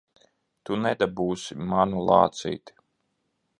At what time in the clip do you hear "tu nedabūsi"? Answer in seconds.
0.69-1.59